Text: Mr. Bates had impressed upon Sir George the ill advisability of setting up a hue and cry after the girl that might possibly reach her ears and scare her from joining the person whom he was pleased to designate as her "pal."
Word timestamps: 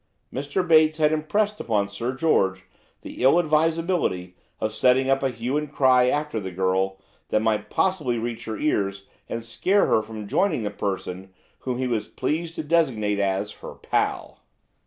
Mr. 0.33 0.67
Bates 0.67 0.97
had 0.97 1.11
impressed 1.11 1.59
upon 1.59 1.87
Sir 1.87 2.11
George 2.11 2.63
the 3.03 3.21
ill 3.21 3.37
advisability 3.37 4.35
of 4.59 4.73
setting 4.73 5.11
up 5.11 5.21
a 5.21 5.29
hue 5.29 5.57
and 5.57 5.71
cry 5.71 6.07
after 6.09 6.39
the 6.39 6.49
girl 6.49 6.97
that 7.29 7.43
might 7.43 7.69
possibly 7.69 8.17
reach 8.17 8.45
her 8.45 8.57
ears 8.57 9.05
and 9.29 9.43
scare 9.43 9.85
her 9.85 10.01
from 10.01 10.27
joining 10.27 10.63
the 10.63 10.71
person 10.71 11.31
whom 11.59 11.77
he 11.77 11.85
was 11.85 12.07
pleased 12.07 12.55
to 12.55 12.63
designate 12.63 13.19
as 13.19 13.51
her 13.51 13.75
"pal." 13.75 14.39